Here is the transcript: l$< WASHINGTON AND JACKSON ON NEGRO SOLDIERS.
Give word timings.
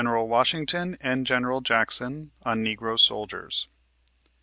l$< 0.03 0.27
WASHINGTON 0.27 0.97
AND 1.01 1.27
JACKSON 1.27 2.31
ON 2.43 2.63
NEGRO 2.63 2.97
SOLDIERS. 2.97 3.67